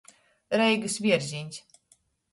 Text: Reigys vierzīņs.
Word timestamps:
Reigys 0.61 0.97
vierzīņs. 1.05 1.63